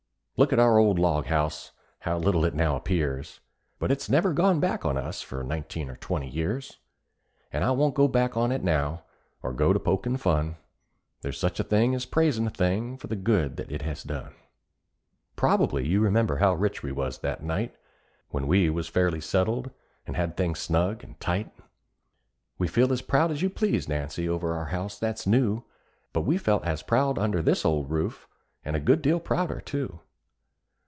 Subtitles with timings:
[0.37, 3.41] Look at our old log house how little it now appears!
[3.77, 6.79] But it's never gone back on us for nineteen or twenty years;
[7.53, 9.03] An' I won't go back on it now,
[9.43, 10.55] or go to pokin' fun
[11.21, 14.33] There's such a thing as praisin' a thing for the good that it has done.
[15.35, 17.75] Probably you remember how rich we was that night,
[18.29, 19.69] When we was fairly settled,
[20.07, 21.53] an' had things snug and tight:
[22.57, 25.65] We feel as proud as you please, Nancy, over our house that's new,
[26.13, 28.27] But we felt as proud under this old roof,
[28.65, 29.99] and a good deal prouder, too.